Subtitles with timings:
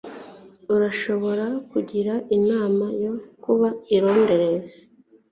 [0.75, 3.13] Urashobora kungira inama yo
[3.43, 4.69] kuba i Londres?